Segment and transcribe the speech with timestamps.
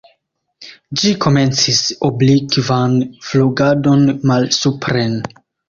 [1.01, 2.97] Ĝi komencis oblikvan
[3.29, 5.19] flugadon malsupren.